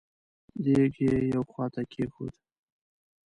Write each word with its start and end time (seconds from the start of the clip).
دېګ 0.63 0.93
يې 1.05 1.13
يوې 1.31 1.43
خواته 1.49 1.81
کېښود. 1.91 2.33